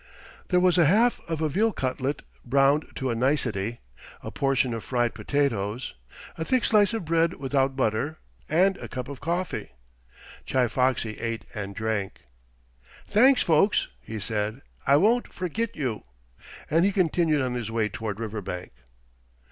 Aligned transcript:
There 0.47 0.59
was 0.59 0.79
a 0.79 0.85
half 0.87 1.21
of 1.29 1.41
a 1.43 1.47
veal 1.47 1.71
cutlet, 1.71 2.23
browned 2.43 2.85
to 2.95 3.11
a 3.11 3.15
nicety, 3.15 3.81
a 4.23 4.31
portion 4.31 4.73
of 4.73 4.83
fried 4.83 5.13
potatoes, 5.13 5.93
a 6.39 6.43
thick 6.43 6.65
slice 6.65 6.91
of 6.93 7.05
bread 7.05 7.35
without 7.35 7.75
butter, 7.75 8.17
and 8.49 8.77
a 8.77 8.87
cup 8.87 9.07
of 9.09 9.21
coffee. 9.21 9.73
Chi 10.49 10.67
Foxy 10.69 11.19
ate 11.19 11.45
and 11.53 11.75
drank. 11.75 12.21
"Thanks, 13.07 13.43
folks," 13.43 13.89
he 14.01 14.19
said. 14.19 14.63
"I 14.87 14.97
won't 14.97 15.31
forgit 15.31 15.75
you." 15.75 16.03
And 16.67 16.83
he 16.83 16.91
continued 16.91 17.43
on 17.43 17.53
his 17.53 17.69
way 17.69 17.87
toward 17.87 18.19
Riverbank. 18.19 18.71